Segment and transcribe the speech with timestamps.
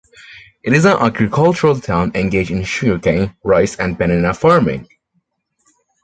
[0.63, 4.87] It is an agricultural town engaged in sugarcane, rice and banana farming.